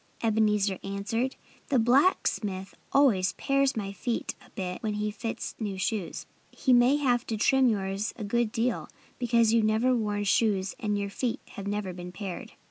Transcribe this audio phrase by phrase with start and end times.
[0.23, 1.35] Ebenezer answered.
[1.67, 6.25] "The blacksmith always pares my feet a bit when he fits new shoes.
[6.49, 10.97] He may have to trim yours a good deal, because you've never worn shoes and
[10.97, 12.53] your feet have never been pared."